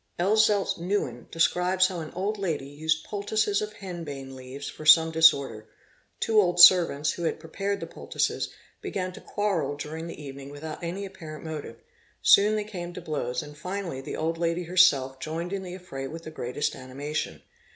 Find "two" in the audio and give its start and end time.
6.19-6.41